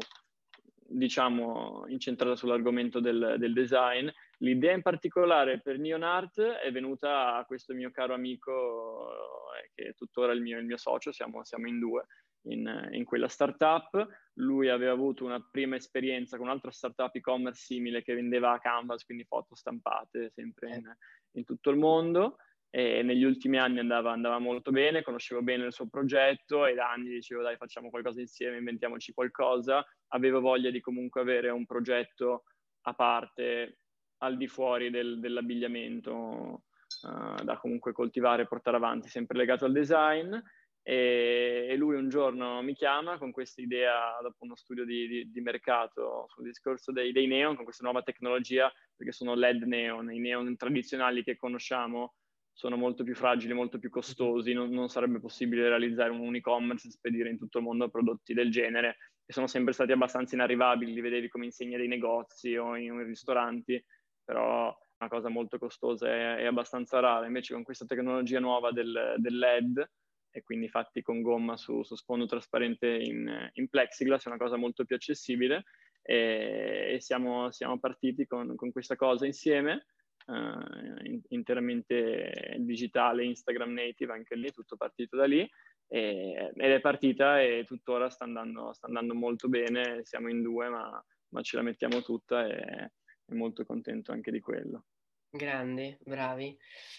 diciamo, 0.89 1.85
incentrata 1.87 2.35
sull'argomento 2.35 2.99
del, 2.99 3.35
del, 3.37 3.53
design. 3.53 4.09
L'idea 4.41 4.73
in 4.73 4.83
particolare 4.83 5.61
per 5.61 5.79
Neon 5.79 6.03
Art 6.03 6.39
è 6.39 6.71
venuta 6.71 7.35
a 7.35 7.45
questo 7.45 7.73
mio 7.73 7.89
caro 7.89 8.13
amico, 8.13 9.09
eh, 9.55 9.71
che 9.73 9.89
è 9.89 9.93
tuttora 9.95 10.31
il 10.31 10.41
mio, 10.41 10.59
il 10.59 10.65
mio 10.65 10.77
socio, 10.77 11.11
siamo, 11.11 11.43
siamo 11.43 11.67
in 11.67 11.79
due, 11.79 12.05
in, 12.43 12.89
in, 12.91 13.03
quella 13.03 13.27
startup. 13.27 14.07
Lui 14.33 14.69
aveva 14.69 14.91
avuto 14.91 15.25
una 15.25 15.43
prima 15.49 15.75
esperienza 15.75 16.37
con 16.37 16.45
un'altra 16.45 16.69
startup 16.69 17.15
e-commerce 17.15 17.63
simile 17.63 18.03
che 18.03 18.13
vendeva 18.13 18.51
a 18.51 18.59
Canvas, 18.59 19.05
quindi 19.05 19.23
foto 19.25 19.55
stampate 19.55 20.29
sempre 20.29 20.75
in, 20.75 20.95
in 21.31 21.43
tutto 21.43 21.71
il 21.71 21.77
mondo. 21.77 22.37
E 22.69 23.01
negli 23.01 23.23
ultimi 23.23 23.57
anni 23.57 23.79
andava, 23.79 24.11
andava, 24.11 24.37
molto 24.37 24.69
bene, 24.69 25.01
conoscevo 25.01 25.41
bene 25.41 25.65
il 25.65 25.73
suo 25.73 25.87
progetto 25.87 26.65
e 26.67 26.75
da 26.75 26.91
anni 26.91 27.09
dicevo 27.09 27.41
dai 27.41 27.55
facciamo 27.55 27.89
qualcosa 27.89 28.19
insieme, 28.19 28.57
inventiamoci 28.57 29.13
qualcosa. 29.13 29.83
Avevo 30.09 30.41
voglia 30.41 30.69
di 30.69 30.79
comunque 30.79 31.21
avere 31.21 31.49
un 31.49 31.65
progetto 31.65 32.43
a 32.81 32.93
parte 32.93 33.79
al 34.19 34.37
di 34.37 34.47
fuori 34.47 34.89
del, 34.89 35.19
dell'abbigliamento 35.19 36.63
uh, 37.01 37.43
da 37.43 37.57
comunque 37.57 37.91
coltivare 37.91 38.43
e 38.43 38.47
portare 38.47 38.77
avanti, 38.77 39.09
sempre 39.09 39.37
legato 39.37 39.65
al 39.65 39.71
design. 39.71 40.35
E, 40.81 41.75
lui 41.77 41.97
un 41.97 42.07
giorno 42.07 42.61
mi 42.61 42.73
chiama 42.73 43.17
con 43.17 43.31
questa 43.31 43.61
idea, 43.61 44.17
dopo 44.21 44.45
uno 44.45 44.55
studio 44.55 44.85
di, 44.85 45.07
di, 45.07 45.31
di 45.31 45.41
mercato 45.41 46.27
sul 46.29 46.45
discorso 46.45 46.93
dei, 46.93 47.11
dei, 47.11 47.27
neon, 47.27 47.55
con 47.55 47.65
questa 47.65 47.83
nuova 47.83 48.03
tecnologia, 48.03 48.71
perché 48.95 49.11
sono 49.11 49.35
LED 49.35 49.63
neon, 49.63 50.13
i 50.13 50.19
neon 50.19 50.55
tradizionali 50.55 51.23
che 51.23 51.35
conosciamo 51.35 52.13
sono 52.57 52.75
molto 52.75 53.03
più 53.03 53.13
fragili, 53.13 53.53
molto 53.53 53.77
più 53.77 53.91
costosi, 53.91 54.51
non, 54.51 54.71
non 54.71 54.89
sarebbe 54.89 55.19
possibile 55.19 55.69
realizzare 55.69 56.09
un, 56.09 56.33
e-commerce 56.33 56.87
e 56.87 56.91
spedire 56.91 57.29
in 57.29 57.37
tutto 57.37 57.59
il 57.59 57.63
mondo 57.65 57.87
prodotti 57.87 58.33
del 58.33 58.49
genere, 58.49 58.97
che 59.23 59.31
sono 59.31 59.45
sempre 59.45 59.73
stati 59.73 59.91
abbastanza 59.91 60.33
inarrivabili, 60.33 60.91
li 60.91 61.01
vedevi 61.01 61.27
come 61.27 61.45
insegna 61.45 61.77
dei 61.77 61.87
negozi 61.87 62.55
o 62.57 62.75
in, 62.75 62.85
in 62.85 63.05
ristoranti, 63.05 63.79
però 64.27 64.77
una 64.99 65.09
cosa 65.09 65.29
molto 65.29 65.57
costosa 65.57 66.37
e, 66.37 66.45
abbastanza 66.45 66.99
rara. 66.99 67.25
Invece 67.25 67.53
con 67.53 67.63
questa 67.63 67.85
tecnologia 67.85 68.41
nuova 68.41 68.71
del, 68.71 69.15
del 69.17 69.37
LED, 69.37 69.89
e 70.31 70.43
quindi 70.43 70.67
fatti 70.67 71.01
con 71.01 71.21
gomma 71.21 71.55
su, 71.55 71.81
su 71.83 71.95
sfondo 71.95 72.25
trasparente 72.25 72.87
in, 72.87 73.49
in, 73.53 73.69
plexiglass, 73.69 74.25
è 74.25 74.27
una 74.27 74.37
cosa 74.37 74.57
molto 74.57 74.83
più 74.83 74.97
accessibile 74.97 75.63
e, 76.01 76.95
e 76.95 76.99
siamo, 76.99 77.49
siamo, 77.51 77.79
partiti 77.79 78.27
con, 78.27 78.55
con, 78.55 78.71
questa 78.71 78.97
cosa 78.97 79.25
insieme, 79.25 79.85
uh, 80.25 81.05
in, 81.05 81.21
interamente 81.29 82.57
digitale, 82.59 83.23
Instagram 83.23 83.71
native, 83.71 84.13
anche 84.13 84.35
lì, 84.35 84.51
tutto 84.51 84.75
partito 84.75 85.15
da 85.15 85.25
lì 85.25 85.49
e, 85.87 86.51
ed 86.53 86.71
è 86.71 86.81
partita 86.81 87.41
e 87.41 87.63
tuttora 87.65 88.09
sta 88.09 88.25
andando, 88.25 88.73
sta 88.73 88.87
andando 88.87 89.15
molto 89.15 89.47
bene, 89.47 90.03
siamo 90.03 90.29
in 90.29 90.41
due 90.41 90.67
ma, 90.67 91.03
ma 91.29 91.41
ce 91.41 91.55
la 91.55 91.63
mettiamo 91.63 92.01
tutta 92.01 92.45
e, 92.45 92.91
e 93.27 93.35
molto 93.35 93.65
contento 93.65 94.11
anche 94.11 94.31
di 94.31 94.39
quello. 94.39 94.85
Grandi, 95.29 95.95
bravi. 96.01 96.57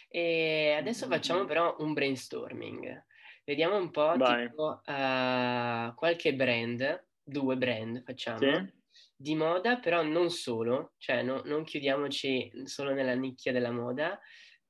E 0.08 0.75
adesso 0.78 1.06
facciamo 1.06 1.44
però 1.44 1.76
un 1.78 1.92
brainstorming. 1.92 3.04
Vediamo 3.44 3.76
un 3.76 3.90
po' 3.90 4.12
tipo, 4.12 4.82
uh, 4.85 5.94
qualche 5.94 6.35
brand, 6.35 7.06
due 7.23 7.56
brand 7.56 8.02
facciamo, 8.02 8.38
sì. 8.38 8.73
di 9.16 9.35
moda, 9.35 9.78
però 9.78 10.02
non 10.02 10.30
solo, 10.30 10.92
cioè 10.99 11.23
no, 11.23 11.40
non 11.47 11.64
chiudiamoci 11.64 12.50
solo 12.64 12.92
nella 12.92 13.14
nicchia 13.14 13.52
della 13.52 13.73
moda, 13.73 14.12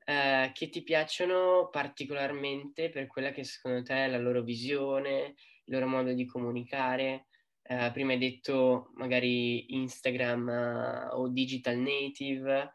uh, 0.07 0.53
che 0.53 0.69
ti 0.69 0.85
piacciono 0.85 1.69
particolarmente 1.71 2.89
per 2.89 3.09
quella 3.09 3.33
che 3.33 3.43
secondo 3.43 3.83
te 3.83 4.05
è 4.05 4.09
la 4.09 4.19
loro 4.19 4.43
visione, 4.43 5.35
il 5.65 5.75
loro 5.75 5.89
modo 5.89 6.13
di 6.13 6.25
comunicare. 6.25 7.27
Uh, 7.69 7.93
prima 7.93 8.13
hai 8.13 8.19
detto 8.19 8.93
magari 8.95 9.75
Instagram 9.75 11.11
o 11.13 11.29
digital 11.29 11.77
native. 11.77 12.73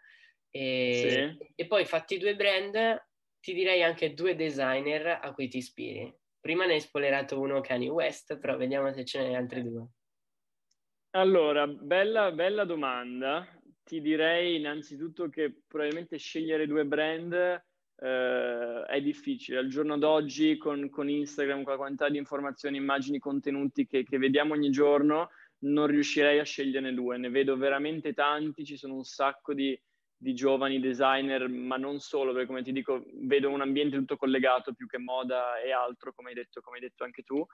E, 0.49 1.35
sì. 1.39 1.51
e 1.55 1.65
poi 1.65 1.83
fatti 1.85 2.19
due 2.19 2.35
brand 2.35 3.03
ti 3.39 3.53
direi 3.53 3.81
anche 3.81 4.13
due 4.13 4.35
designer 4.35 5.19
a 5.21 5.33
cui 5.33 5.47
ti 5.47 5.57
ispiri. 5.57 6.13
Prima 6.39 6.65
ne 6.65 6.73
hai 6.73 6.79
spoilerato 6.79 7.39
uno 7.39 7.59
Kanye 7.61 7.89
West, 7.89 8.37
però 8.37 8.55
vediamo 8.55 8.93
se 8.93 9.03
ce 9.03 9.21
n'è 9.21 9.33
altri 9.33 9.63
due. 9.63 9.87
Allora, 11.15 11.67
bella, 11.67 12.31
bella 12.31 12.63
domanda. 12.63 13.47
Ti 13.83 13.99
direi 13.99 14.57
innanzitutto 14.57 15.27
che 15.29 15.61
probabilmente 15.67 16.17
scegliere 16.17 16.67
due 16.67 16.85
brand 16.85 17.33
eh, 18.03 18.83
è 18.85 19.01
difficile. 19.01 19.59
Al 19.59 19.67
giorno 19.67 19.97
d'oggi 19.97 20.57
con, 20.57 20.89
con, 20.89 21.09
Instagram, 21.09 21.63
con 21.63 21.71
la 21.71 21.77
quantità 21.77 22.09
di 22.09 22.17
informazioni, 22.17 22.77
immagini, 22.77 23.17
contenuti 23.17 23.87
che, 23.87 24.03
che 24.03 24.17
vediamo 24.17 24.53
ogni 24.53 24.69
giorno, 24.69 25.29
non 25.59 25.87
riuscirei 25.87 26.39
a 26.39 26.43
sceglierne 26.43 26.93
due. 26.93 27.17
Ne 27.17 27.29
vedo 27.29 27.55
veramente 27.55 28.13
tanti, 28.13 28.65
ci 28.65 28.75
sono 28.75 28.95
un 28.95 29.05
sacco 29.05 29.53
di, 29.53 29.79
di 30.17 30.33
giovani 30.33 30.81
designer, 30.81 31.47
ma 31.47 31.77
non 31.77 31.99
solo, 31.99 32.33
perché 32.33 32.47
come 32.47 32.63
ti 32.63 32.73
dico, 32.73 33.05
vedo 33.21 33.49
un 33.49 33.61
ambiente 33.61 33.97
tutto 33.97 34.17
collegato 34.17 34.73
più 34.73 34.85
che 34.85 34.97
moda 34.97 35.61
e 35.61 35.71
altro, 35.71 36.11
come 36.13 36.29
hai 36.29 36.35
detto, 36.35 36.59
come 36.59 36.77
hai 36.77 36.83
detto 36.83 37.05
anche 37.05 37.23
tu. 37.23 37.45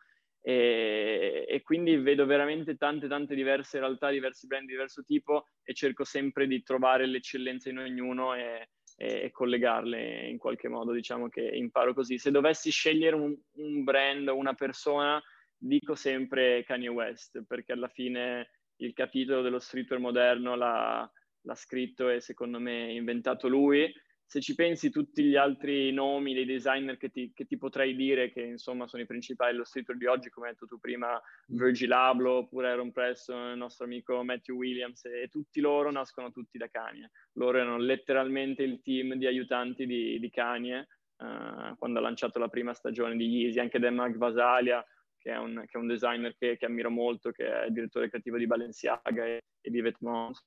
E, 0.42 1.46
e, 1.48 1.62
quindi 1.62 1.98
vedo 1.98 2.26
veramente 2.26 2.76
tante, 2.78 3.08
tante 3.08 3.36
diverse 3.36 3.78
realtà, 3.78 4.10
diversi 4.10 4.48
brand 4.48 4.66
di 4.66 4.72
diverso 4.72 5.04
tipo 5.04 5.48
e 5.64 5.74
cerco 5.74 6.06
sempre 6.06 6.48
di 6.48 6.64
trovare 6.64 7.06
l'eccellenza 7.06 7.70
in 7.70 7.78
ognuno 7.78 8.34
e, 8.34 8.70
e, 9.02 9.22
e 9.24 9.32
collegarle 9.32 10.28
in 10.28 10.38
qualche 10.38 10.68
modo, 10.68 10.92
diciamo 10.92 11.30
che 11.30 11.42
imparo 11.42 11.94
così. 11.94 12.18
Se 12.18 12.32
dovessi 12.32 12.70
scegliere 12.70 13.16
un, 13.16 13.34
un 13.54 13.84
brand 13.86 14.28
o 14.28 14.36
una 14.36 14.54
persona, 14.54 15.24
dico 15.58 15.96
sempre 15.96 16.66
Kanye 16.66 16.90
West, 16.90 17.44
perché 17.48 17.72
alla 17.72 17.88
fine 17.88 18.50
il 18.78 18.94
capitolo 18.94 19.42
dello 19.42 19.60
streetwear 19.60 20.02
moderno, 20.02 20.56
la, 20.56 21.10
l'ha 21.42 21.56
scritto 21.56 22.10
e 22.10 22.20
secondo 22.20 22.60
me 22.60 22.92
inventato 22.92 23.48
lui. 23.48 23.90
Se 24.32 24.42
ci 24.42 24.54
pensi 24.54 24.92
tutti 24.92 25.24
gli 25.24 25.36
altri 25.36 25.92
nomi 25.92 26.36
dei 26.36 26.46
designer 26.46 26.98
che 26.98 27.10
ti, 27.10 27.32
che 27.34 27.46
ti 27.46 27.58
potrei 27.58 27.96
dire, 27.96 28.32
che 28.32 28.42
insomma 28.42 28.86
sono 28.86 29.02
i 29.02 29.08
principali 29.08 29.60
streetwear 29.64 29.98
di 29.98 30.06
oggi, 30.06 30.30
come 30.30 30.46
hai 30.46 30.54
detto 30.54 30.68
tu 30.68 30.80
prima, 30.80 31.20
Virgil 31.48 31.92
Abloh, 31.92 32.38
oppure 32.38 32.70
Aaron 32.70 32.92
Preston, 32.92 33.54
il 33.54 33.58
nostro 33.58 33.86
amico 33.86 34.24
Matthew 34.24 34.56
Williams, 34.56 35.04
e, 35.06 35.24
e 35.24 35.28
tutti 35.30 35.60
loro 35.62 35.90
nascono 35.90 36.32
tutti 36.32 36.60
da 36.60 36.68
Kanye. 36.68 37.10
Loro 37.38 37.58
erano 37.58 37.80
letteralmente 37.80 38.62
il 38.62 38.84
team 38.84 39.16
di 39.16 39.26
aiutanti 39.26 39.88
di, 39.88 40.20
di 40.20 40.30
Kanye 40.30 40.88
uh, 41.18 41.76
quando 41.76 41.98
ha 41.98 42.02
lanciato 42.04 42.38
la 42.38 42.50
prima 42.50 42.76
stagione 42.76 43.16
di 43.16 43.26
Yeezy, 43.26 43.58
anche 43.58 43.80
Dan 43.80 44.14
Vasalia, 44.16 44.86
che 45.18 45.32
è 45.32 45.38
un, 45.40 45.64
che 45.66 45.76
è 45.76 45.78
un 45.78 45.88
designer 45.88 46.36
che, 46.38 46.56
che, 46.56 46.68
ammiro 46.68 46.92
molto, 46.92 47.32
che 47.32 47.64
è 47.64 47.70
direttore 47.72 48.10
creativo 48.10 48.38
di 48.38 48.46
Balenciaga 48.46 49.26
e, 49.26 49.40
e 49.60 49.72
di 49.72 49.82
Vetements 49.82 50.40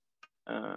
Uh, 0.45 0.77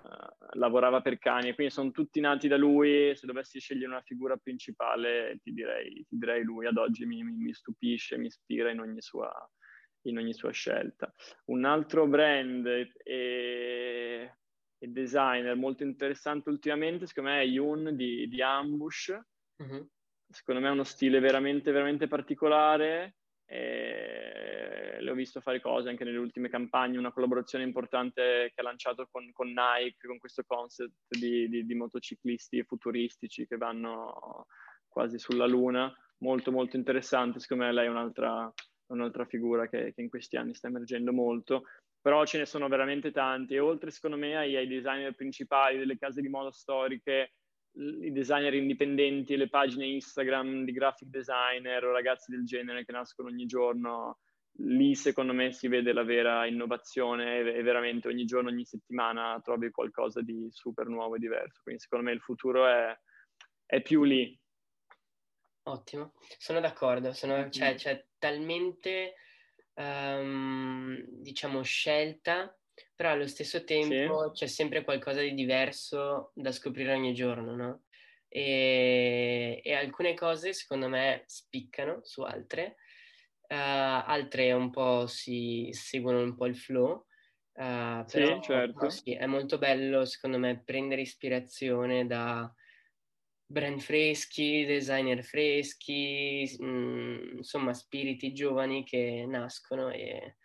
lavorava 0.58 1.02
per 1.02 1.18
cani 1.18 1.50
e 1.50 1.56
quindi 1.56 1.74
sono 1.74 1.92
tutti 1.92 2.20
nati 2.20 2.48
da 2.48 2.58
lui. 2.58 3.16
Se 3.16 3.26
dovessi 3.26 3.60
scegliere 3.60 3.92
una 3.92 4.02
figura 4.02 4.38
principale, 4.38 5.40
ti 5.42 5.54
direi, 5.54 6.06
ti 6.08 6.18
direi 6.18 6.44
lui. 6.44 6.68
Ad 6.68 6.78
oggi 6.78 7.06
mi, 7.06 7.24
mi, 7.24 7.36
mi 7.36 7.54
stupisce, 7.54 8.18
mi 8.18 8.28
ispira 8.28 8.70
in 8.70 8.80
ogni, 8.80 9.02
sua, 9.02 9.32
in 10.04 10.18
ogni 10.18 10.34
sua 10.34 10.52
scelta. 10.52 11.12
Un 11.46 11.66
altro 11.66 12.08
brand 12.08 12.66
e, 12.68 12.92
e, 13.04 14.32
designer 14.78 15.56
molto 15.56 15.84
interessante 15.84 16.50
ultimamente, 16.50 17.08
secondo 17.08 17.32
me, 17.32 17.42
è 17.42 17.46
Yun 17.46 17.96
di, 17.96 18.28
di 18.28 18.42
Ambush. 18.42 19.18
Mm-hmm. 19.64 19.82
Secondo 20.28 20.62
me 20.62 20.68
è 20.68 20.72
uno 20.72 20.84
stile 20.84 21.20
veramente, 21.20 21.72
veramente 21.72 22.08
particolare. 22.08 23.16
E 23.48 24.05
le 25.06 25.12
ho 25.12 25.16
visto 25.16 25.40
fare 25.40 25.62
cose 25.62 25.90
anche 25.90 26.04
nelle 26.04 26.18
ultime 26.18 26.50
campagne, 26.50 26.98
una 26.98 27.14
collaborazione 27.14 27.64
importante 27.64 28.52
che 28.54 28.60
ha 28.60 28.64
lanciato 28.64 29.08
con, 29.10 29.32
con 29.32 29.48
Nike, 29.48 30.08
con 30.08 30.18
questo 30.18 30.44
concept 30.46 30.94
di, 31.08 31.48
di, 31.48 31.66
di, 31.66 31.76
motociclisti 31.76 32.64
futuristici 32.64 33.48
che 33.48 33.56
vanno 33.56 34.48
quasi 34.90 35.18
sulla 35.20 35.46
luna, 35.46 35.94
molto 36.20 36.52
molto 36.52 36.76
interessante, 36.76 37.40
secondo 37.40 37.66
me 37.66 37.72
lei 37.72 37.86
è 37.86 37.90
un'altra, 37.90 38.52
un'altra 38.88 39.26
figura 39.26 39.70
che, 39.70 39.94
che 39.94 40.02
in 40.02 40.10
questi 40.10 40.36
anni 40.36 40.56
sta 40.56 40.68
emergendo 40.68 41.14
molto, 41.14 41.64
però 42.02 42.26
ce 42.26 42.40
ne 42.40 42.46
sono 42.46 42.68
veramente 42.68 43.12
tanti 43.12 43.56
e 43.56 43.60
oltre 43.60 43.92
secondo 43.92 44.18
me 44.18 44.36
ai, 44.36 44.56
ai 44.56 44.68
designer 44.68 45.14
principali 45.14 45.78
delle 45.78 45.98
case 45.98 46.22
di 46.22 46.30
moda 46.30 46.52
storiche 46.52 47.34
i 47.78 48.12
designer 48.12 48.54
indipendenti, 48.54 49.36
le 49.36 49.50
pagine 49.50 49.86
Instagram 49.86 50.64
di 50.64 50.72
graphic 50.72 51.10
designer 51.10 51.84
o 51.84 51.92
ragazzi 51.92 52.32
del 52.32 52.46
genere 52.46 52.86
che 52.86 52.94
nascono 52.94 53.28
ogni 53.28 53.46
giorno, 53.46 54.20
lì 54.60 54.96
secondo 54.96 55.34
me 55.34 55.52
si 55.52 55.68
vede 55.68 55.94
la 55.94 56.04
vera 56.04 56.46
innovazione 56.46 57.40
e 57.40 57.62
veramente 57.62 58.08
ogni 58.08 58.26
giorno, 58.26 58.50
ogni 58.50 58.66
settimana 58.66 59.40
trovi 59.44 59.72
qualcosa 59.72 60.22
di 60.22 60.48
super 60.52 60.88
nuovo 60.88 61.16
e 61.16 61.20
diverso. 61.20 61.62
Quindi 61.64 61.82
secondo 61.82 62.06
me 62.06 62.12
il 62.12 62.22
futuro 62.22 62.68
è, 62.68 62.98
è 63.66 63.82
più 63.82 64.04
lì. 64.04 64.38
Ottimo, 65.64 66.14
sono 66.38 66.60
d'accordo, 66.60 67.12
sono, 67.14 67.50
cioè, 67.50 67.74
c'è 67.76 68.06
talmente 68.20 69.16
um, 69.74 71.04
diciamo 71.08 71.64
scelta 71.64 72.56
però 72.96 73.12
allo 73.12 73.28
stesso 73.28 73.64
tempo 73.64 74.28
sì. 74.28 74.40
c'è 74.40 74.48
sempre 74.48 74.84
qualcosa 74.84 75.22
di 75.22 75.34
diverso 75.34 76.32
da 76.34 76.52
scoprire 76.52 76.94
ogni 76.94 77.14
giorno, 77.14 77.56
no? 77.56 77.84
E, 78.28 79.62
e 79.64 79.74
alcune 79.74 80.14
cose 80.14 80.54
secondo 80.54 80.90
me 80.90 81.24
spiccano 81.26 82.00
su 82.04 82.22
altre, 82.22 82.78
uh, 83.50 84.08
altre 84.10 84.52
un 84.52 84.70
po' 84.70 85.08
si 85.08 85.70
seguono 85.72 86.22
un 86.22 86.36
po' 86.36 86.46
il 86.46 86.58
flow, 86.58 87.06
Uh, 87.56 88.04
sì, 88.06 88.20
però, 88.20 88.42
certo. 88.42 88.84
No, 88.84 88.90
sì, 88.90 89.14
è 89.14 89.26
molto 89.28 89.58
bello 89.58 90.04
secondo 90.04 90.38
me 90.38 90.62
prendere 90.62 91.00
ispirazione 91.00 92.06
da 92.06 92.54
brand 93.46 93.80
freschi, 93.80 94.66
designer 94.66 95.24
freschi, 95.24 96.44
mh, 96.60 96.66
mm, 96.66 97.38
insomma 97.38 97.74
spiriti 97.74 98.34
giovani 98.34 98.84
che 98.84 99.26
nascono 99.26 99.90
e, 99.90 100.36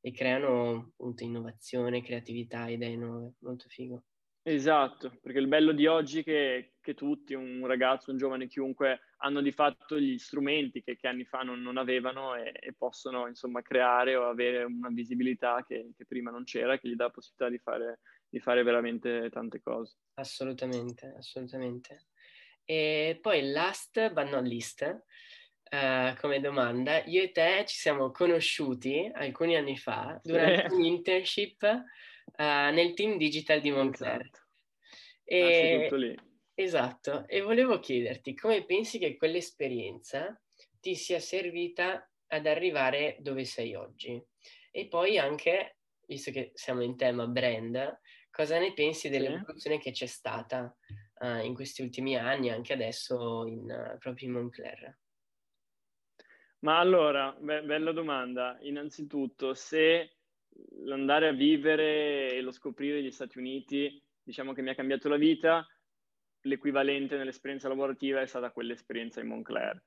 e 0.00 0.12
creano 0.12 0.92
appunto 0.92 1.24
innovazione, 1.24 2.02
creatività, 2.02 2.68
idee 2.68 2.96
nuove, 2.96 3.34
molto 3.40 3.68
figo. 3.68 4.02
Esatto, 4.48 5.18
perché 5.20 5.40
il 5.40 5.48
bello 5.48 5.72
di 5.72 5.86
oggi 5.86 6.20
è 6.20 6.22
che, 6.22 6.74
che 6.80 6.94
tutti, 6.94 7.34
un 7.34 7.66
ragazzo, 7.66 8.12
un 8.12 8.16
giovane, 8.16 8.46
chiunque, 8.46 9.00
hanno 9.16 9.40
di 9.40 9.50
fatto 9.50 9.98
gli 9.98 10.18
strumenti 10.18 10.84
che, 10.84 10.94
che 10.94 11.08
anni 11.08 11.24
fa 11.24 11.40
non, 11.40 11.60
non 11.60 11.78
avevano 11.78 12.36
e, 12.36 12.52
e, 12.56 12.72
possono 12.72 13.26
insomma 13.26 13.60
creare 13.60 14.14
o 14.14 14.28
avere 14.28 14.62
una 14.62 14.90
visibilità 14.90 15.64
che, 15.66 15.90
che, 15.96 16.06
prima 16.06 16.30
non 16.30 16.44
c'era, 16.44 16.78
che 16.78 16.88
gli 16.88 16.94
dà 16.94 17.06
la 17.06 17.10
possibilità 17.10 17.48
di 17.50 17.58
fare, 17.58 17.98
di 18.28 18.38
fare 18.38 18.62
veramente 18.62 19.30
tante 19.30 19.60
cose. 19.60 19.96
Assolutamente, 20.14 21.12
assolutamente. 21.18 22.06
E 22.64 23.18
poi 23.20 23.50
last 23.50 24.12
but 24.12 24.28
not 24.28 24.46
least, 24.46 24.82
uh, 25.72 26.14
come 26.20 26.38
domanda, 26.38 27.02
io 27.02 27.24
e 27.24 27.32
te 27.32 27.64
ci 27.66 27.78
siamo 27.78 28.12
conosciuti 28.12 29.10
alcuni 29.12 29.56
anni 29.56 29.76
fa 29.76 30.20
durante 30.22 30.68
un 30.72 30.84
internship 30.84 31.84
uh, 32.38 32.72
nel 32.72 32.94
team 32.94 33.16
digital 33.16 33.60
di 33.60 33.70
Moncler. 33.70 34.30
Esatto. 35.24 35.94
E... 35.94 35.98
lì. 35.98 36.34
Esatto, 36.58 37.28
e 37.28 37.42
volevo 37.42 37.78
chiederti 37.80 38.34
come 38.34 38.64
pensi 38.64 38.98
che 38.98 39.18
quell'esperienza 39.18 40.40
ti 40.80 40.94
sia 40.94 41.20
servita 41.20 42.10
ad 42.28 42.46
arrivare 42.46 43.18
dove 43.20 43.44
sei 43.44 43.74
oggi? 43.74 44.18
E 44.70 44.88
poi 44.88 45.18
anche, 45.18 45.80
visto 46.06 46.30
che 46.30 46.52
siamo 46.54 46.82
in 46.82 46.96
tema 46.96 47.26
brand, 47.26 48.00
cosa 48.30 48.58
ne 48.58 48.72
pensi 48.72 49.10
dell'evoluzione 49.10 49.76
sì. 49.76 49.82
che 49.82 49.90
c'è 49.90 50.06
stata 50.06 50.74
uh, 51.20 51.44
in 51.44 51.52
questi 51.52 51.82
ultimi 51.82 52.16
anni, 52.16 52.48
anche 52.48 52.72
adesso 52.72 53.44
in, 53.46 53.70
uh, 53.70 53.98
proprio 53.98 54.28
in 54.28 54.34
Moncler? 54.34 54.98
Ma 56.60 56.78
allora, 56.78 57.36
be- 57.38 57.64
bella 57.64 57.92
domanda. 57.92 58.56
Innanzitutto, 58.62 59.52
se 59.52 60.15
l'andare 60.86 61.28
a 61.28 61.32
vivere 61.32 62.32
e 62.32 62.40
lo 62.40 62.52
scoprire 62.52 63.02
gli 63.02 63.10
Stati 63.10 63.38
Uniti, 63.38 64.00
diciamo 64.22 64.52
che 64.52 64.62
mi 64.62 64.70
ha 64.70 64.74
cambiato 64.74 65.08
la 65.08 65.16
vita, 65.16 65.66
l'equivalente 66.42 67.16
nell'esperienza 67.16 67.68
lavorativa 67.68 68.20
è 68.20 68.26
stata 68.26 68.50
quell'esperienza 68.50 69.20
in 69.20 69.28
Moncler. 69.28 69.82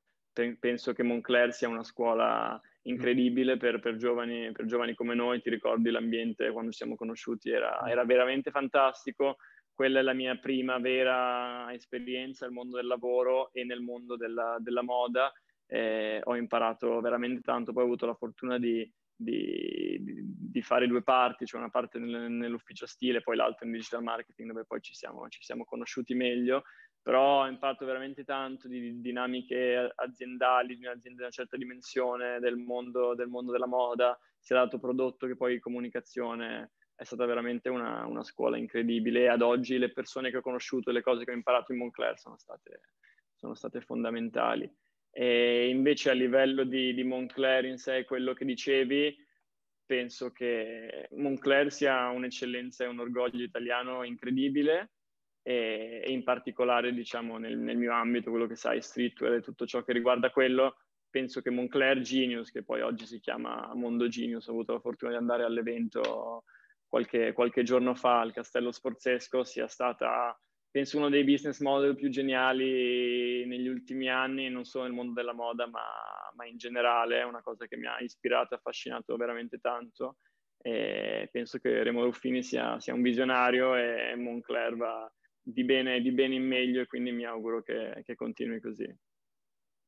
Penso 0.59 0.93
che 0.93 1.03
Moncler 1.03 1.51
sia 1.51 1.67
una 1.67 1.83
scuola 1.83 2.61
incredibile 2.83 3.57
per, 3.57 3.79
per, 3.79 3.97
giovani, 3.97 4.51
per 4.53 4.65
giovani, 4.65 4.93
come 4.93 5.13
noi. 5.13 5.41
Ti 5.41 5.49
ricordi 5.49 5.89
l'ambiente 5.89 6.51
quando 6.51 6.71
ci 6.71 6.77
siamo 6.77 6.95
conosciuti? 6.95 7.49
Era, 7.49 7.81
era 7.89 8.05
veramente 8.05 8.49
fantastico. 8.49 9.37
Quella 9.73 9.99
è 9.99 10.01
la 10.01 10.13
mia 10.13 10.37
prima 10.37 10.77
vera 10.79 11.73
esperienza 11.73 12.45
nel 12.45 12.53
mondo 12.53 12.77
del 12.77 12.87
lavoro 12.87 13.51
e 13.51 13.65
nel 13.65 13.81
mondo 13.81 14.15
della, 14.15 14.55
della 14.59 14.83
moda. 14.83 15.29
Eh, 15.65 16.21
ho 16.23 16.35
imparato 16.37 17.01
veramente 17.01 17.41
tanto, 17.41 17.73
poi 17.73 17.83
ho 17.83 17.85
avuto 17.87 18.05
la 18.05 18.15
fortuna 18.15 18.57
di, 18.57 18.89
di, 19.21 19.97
di, 20.01 20.61
fare 20.61 20.87
due 20.87 21.03
parti, 21.03 21.45
cioè 21.45 21.59
una 21.59 21.69
parte 21.69 21.99
nel, 21.99 22.31
nell'ufficio 22.31 22.85
stile, 22.85 23.21
poi 23.21 23.35
l'altra 23.35 23.65
in 23.65 23.73
digital 23.73 24.01
marketing, 24.01 24.49
dove 24.51 24.63
poi 24.65 24.79
ci 24.79 24.93
siamo, 24.93 25.27
ci 25.27 25.43
siamo 25.43 25.65
conosciuti 25.65 26.13
meglio, 26.13 26.63
però 27.01 27.41
ho 27.41 27.47
imparato 27.47 27.85
veramente 27.85 28.23
tanto 28.23 28.69
di 28.69 29.01
dinamiche 29.01 29.91
aziendali, 29.93 30.77
di 30.77 30.85
un'azienda 30.85 31.17
di 31.17 31.23
una 31.23 31.31
certa 31.31 31.57
dimensione, 31.57 32.39
del 32.39 32.55
mondo, 32.55 33.13
del 33.13 33.27
mondo 33.27 33.51
della 33.51 33.67
moda, 33.67 34.17
sia 34.39 34.55
dato 34.55 34.79
prodotto 34.79 35.27
che 35.27 35.35
poi 35.35 35.59
comunicazione. 35.59 36.71
È 36.95 37.03
stata 37.03 37.25
veramente 37.25 37.67
una, 37.69 38.05
una 38.05 38.23
scuola 38.23 38.57
incredibile 38.57 39.29
ad 39.29 39.41
oggi 39.41 39.77
le 39.77 39.91
persone 39.91 40.31
che 40.31 40.37
ho 40.37 40.41
conosciuto 40.41 40.89
e 40.89 40.93
le 40.93 41.01
cose 41.01 41.25
che 41.25 41.31
ho 41.31 41.35
imparato 41.35 41.73
in 41.73 41.79
Moncler 41.79 42.17
sono 42.17 42.37
state, 42.37 42.81
sono 43.35 43.53
state 43.53 43.81
fondamentali. 43.81 44.69
E 45.11 45.69
invece 45.69 46.09
a 46.09 46.13
livello 46.13 46.63
di, 46.63 46.93
di 46.93 47.03
Moncler 47.03 47.65
in 47.65 47.77
sé, 47.77 48.05
quello 48.05 48.33
che 48.33 48.45
dicevi, 48.45 49.15
penso 49.85 50.31
che 50.31 51.07
Moncler 51.11 51.71
sia 51.71 52.09
un'eccellenza 52.09 52.83
e 52.83 52.87
un 52.87 52.99
orgoglio 52.99 53.43
italiano 53.43 54.03
incredibile. 54.03 54.91
E, 55.41 56.01
e 56.05 56.11
in 56.11 56.23
particolare 56.23 56.93
diciamo 56.93 57.37
nel, 57.37 57.57
nel, 57.57 57.77
mio 57.77 57.93
ambito, 57.93 58.29
quello 58.29 58.45
che 58.45 58.55
sai, 58.55 58.81
streetwear 58.81 59.33
e 59.33 59.41
tutto 59.41 59.65
ciò 59.65 59.83
che 59.83 59.93
riguarda 59.93 60.29
quello, 60.31 60.75
penso 61.09 61.41
che 61.41 61.49
Moncler 61.49 62.01
Genius, 62.01 62.51
che 62.51 62.63
poi 62.63 62.81
oggi 62.81 63.05
si 63.05 63.19
chiama 63.19 63.71
Mondo 63.73 64.07
Genius, 64.07 64.47
ho 64.47 64.51
avuto 64.51 64.73
la 64.73 64.79
fortuna 64.79 65.11
di 65.11 65.17
andare 65.17 65.43
all'evento 65.43 66.43
qualche, 66.87 67.33
qualche 67.33 67.63
giorno 67.63 67.95
fa 67.95 68.19
al 68.19 68.33
Castello 68.33 68.71
Sforzesco, 68.71 69.43
sia 69.43 69.67
stata 69.67 70.37
penso 70.71 70.97
uno 70.97 71.09
dei 71.09 71.23
business 71.23 71.59
model 71.59 71.95
più 71.95 72.09
geniali 72.09 73.45
negli 73.45 73.67
ultimi 73.67 74.09
anni, 74.09 74.49
non 74.49 74.65
solo 74.65 74.85
nel 74.85 74.93
mondo 74.93 75.13
della 75.13 75.33
moda, 75.33 75.67
ma, 75.67 75.83
ma 76.35 76.45
in 76.45 76.57
generale, 76.57 77.19
è 77.19 77.23
una 77.23 77.41
cosa 77.41 77.67
che 77.67 77.77
mi 77.77 77.87
ha 77.87 77.99
ispirato 77.99 78.53
e 78.53 78.57
affascinato 78.57 79.15
veramente 79.15 79.59
tanto. 79.59 80.17
E 80.61 81.29
penso 81.31 81.57
che 81.57 81.83
Remo 81.83 82.03
Ruffini 82.03 82.43
sia, 82.43 82.79
sia 82.79 82.93
un 82.93 83.01
visionario 83.01 83.75
e 83.75 84.13
Moncler 84.15 84.75
va 84.75 85.11
di 85.41 85.63
bene, 85.63 86.01
di 86.01 86.11
bene, 86.11 86.35
in 86.35 86.45
meglio 86.45 86.81
e 86.81 86.85
quindi 86.85 87.11
mi 87.11 87.25
auguro 87.25 87.63
che, 87.63 88.01
che 88.05 88.15
continui 88.15 88.59
così. 88.59 88.93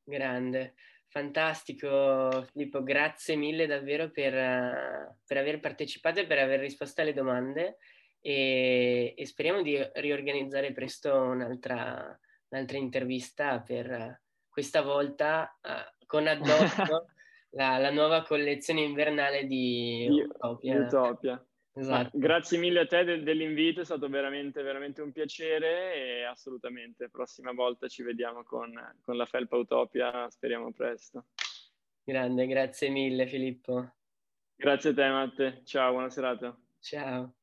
Grande, 0.04 0.74
fantastico 1.06 2.44
Filippo, 2.50 2.82
grazie 2.82 3.36
mille 3.36 3.66
davvero 3.66 4.10
per, 4.10 5.14
per 5.24 5.36
aver 5.36 5.60
partecipato 5.60 6.20
e 6.20 6.26
per 6.26 6.38
aver 6.38 6.58
risposto 6.60 7.02
alle 7.02 7.12
domande 7.12 7.76
e, 8.22 9.14
e 9.16 9.26
speriamo 9.26 9.62
di 9.62 9.76
riorganizzare 9.94 10.72
presto 10.72 11.12
un'altra, 11.12 12.18
un'altra 12.48 12.78
intervista 12.78 13.60
per 13.60 14.22
questa 14.48 14.82
volta 14.82 15.58
uh, 15.60 16.06
con 16.06 16.28
addosso 16.28 17.06
la, 17.50 17.78
la, 17.78 17.90
nuova 17.90 18.22
collezione 18.22 18.82
invernale 18.82 19.46
di 19.46 20.08
Utopia. 20.08 20.78
Utopia. 20.78 21.46
Esatto. 21.74 22.18
grazie 22.18 22.58
mille 22.58 22.80
a 22.80 22.86
te 22.86 23.02
del, 23.02 23.22
dell'invito, 23.22 23.80
è 23.80 23.84
stato 23.84 24.06
veramente, 24.08 24.62
veramente 24.62 25.00
un 25.00 25.10
piacere 25.10 25.94
e 25.94 26.24
assolutamente, 26.24 27.08
prossima 27.08 27.52
volta 27.52 27.88
ci 27.88 28.02
vediamo 28.02 28.44
con, 28.44 28.70
con 29.00 29.16
la 29.16 29.24
Felpa 29.24 29.56
Utopia, 29.56 30.28
speriamo 30.28 30.70
presto. 30.72 31.28
Grande, 32.04 32.46
grazie 32.46 32.90
mille 32.90 33.26
Filippo. 33.26 33.94
Grazie 34.54 34.90
a 34.90 34.94
te 34.94 35.08
Matte, 35.08 35.62
ciao, 35.64 35.92
buona 35.92 36.10
serata. 36.10 36.54
Ciao. 36.78 37.36